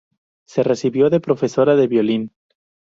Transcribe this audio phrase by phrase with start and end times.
[0.47, 2.31] Se recibió de profesora de violín.